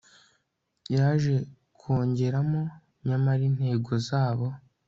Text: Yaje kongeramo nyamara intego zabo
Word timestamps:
Yaje 0.95 1.35
kongeramo 1.79 2.61
nyamara 3.07 3.41
intego 3.49 3.91
zabo 4.07 4.47